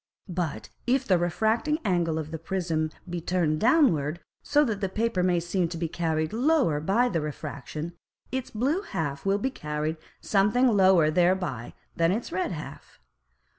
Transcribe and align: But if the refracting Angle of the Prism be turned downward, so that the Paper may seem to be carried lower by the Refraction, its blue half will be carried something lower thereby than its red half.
But 0.33 0.69
if 0.87 1.05
the 1.07 1.19
refracting 1.19 1.77
Angle 1.85 2.17
of 2.17 2.31
the 2.31 2.39
Prism 2.39 2.89
be 3.07 3.21
turned 3.21 3.59
downward, 3.59 4.19
so 4.41 4.65
that 4.65 4.81
the 4.81 4.89
Paper 4.89 5.21
may 5.21 5.39
seem 5.39 5.67
to 5.67 5.77
be 5.77 5.87
carried 5.87 6.33
lower 6.33 6.79
by 6.79 7.07
the 7.07 7.21
Refraction, 7.21 7.93
its 8.31 8.49
blue 8.49 8.81
half 8.81 9.27
will 9.27 9.37
be 9.37 9.51
carried 9.51 9.97
something 10.19 10.67
lower 10.67 11.11
thereby 11.11 11.75
than 11.95 12.11
its 12.11 12.31
red 12.31 12.51
half. 12.51 12.99